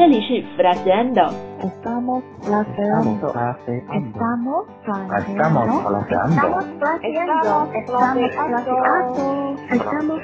[0.00, 1.32] 这里是 fraseando。
[1.60, 3.28] Estamos fraseando.
[3.28, 4.66] Estamos
[5.26, 6.36] Estamos fraseando.
[6.36, 7.68] Estamos fraseando.
[9.72, 10.20] Estamos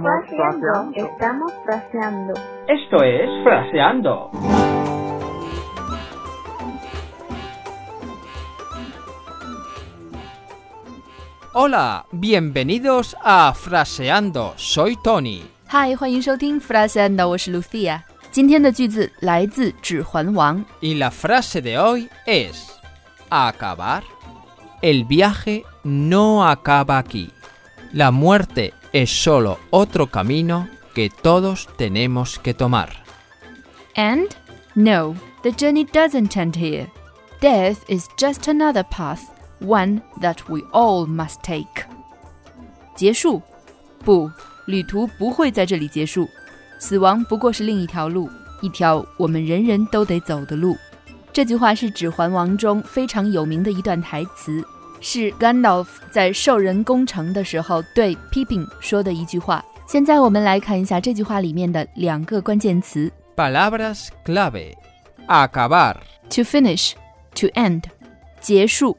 [0.00, 0.90] fraseando.
[0.94, 2.34] Estamos fraseando.
[2.68, 4.30] Esto es Fraseando.
[11.52, 14.52] Hola, bienvenidos a Fraseando.
[14.56, 15.42] Soy Tony.
[15.68, 18.02] 嗨，欢迎收听 Fraseando，我是 Lucia。
[18.30, 20.58] 今天的句子来自《指环王》。
[20.80, 22.68] Y la frase de hoy es
[23.30, 24.02] acabar.
[24.82, 27.30] El viaje no acaba aquí.
[27.92, 32.90] La muerte es solo otro camino que todos tenemos que tomar.
[33.94, 34.28] And
[34.74, 36.88] no, the journey doesn't end here.
[37.40, 39.22] Death is just another path,
[39.60, 41.86] one that we all must take.
[42.94, 43.42] 结束？
[44.04, 44.30] 不，
[44.66, 46.28] 旅途不会在这里结束。
[46.81, 48.27] 死亡不过是另一条路，
[48.59, 50.75] 一条我们人人都得走的路。
[51.31, 54.65] 这句话是《指环王》中非常有名的一段台词，
[54.99, 59.63] 是 Gandalf 在兽人攻城的时候对 Pippin 说的一句话。
[59.85, 64.73] 现在我们来看一下这句话里面的两个关键词 Palabras clave.
[65.27, 66.93] Acabar.：to finish、
[67.35, 67.83] to end，
[68.39, 68.97] 结束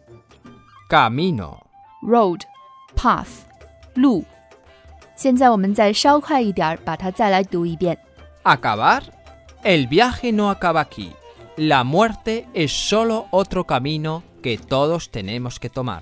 [0.89, 2.43] Camino.；road、
[2.95, 3.27] path，
[3.95, 4.25] 路。
[5.23, 7.97] 现在我们再稍快一点儿，把它再来读一遍。
[8.43, 9.03] Acabar.
[9.63, 11.11] El viaje no acaba aquí.
[11.57, 16.01] La muerte es solo otro camino que todos tenemos que tomar.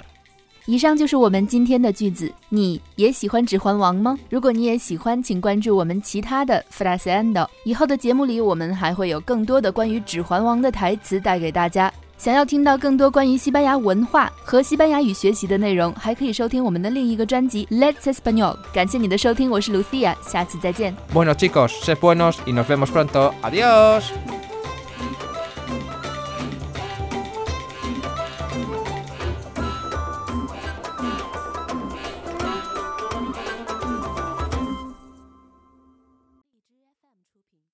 [0.64, 2.32] 以上就是我们今天的句子。
[2.48, 4.18] 你也喜欢《指环王》吗？
[4.30, 7.46] 如果你也喜欢，请关注我们其他的 Fraseando。
[7.66, 11.92] 以后的节目里，我们还会有更多的关于《指环王》的台词带给大家。
[12.20, 18.54] 想要听到更多关于西班牙文化和西班牙语学习的内容，还可以收听我们的另一个专辑《Let's Español》。
[18.74, 20.94] 感谢你的收听，我是 Lucia，下次再见。
[21.14, 23.32] Bueno chicos, se buenos y nos vemos pronto.
[23.41, 24.02] Adiós.